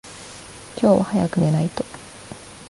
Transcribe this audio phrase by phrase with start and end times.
[0.79, 1.85] 今日は早く寝ないと。